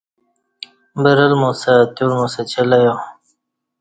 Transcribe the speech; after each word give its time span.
برل 1.01 1.31
موسہء 1.41 1.75
اتیور 1.83 2.11
موسہ 2.19 2.41
چلے 2.51 2.79
یا 2.85 2.93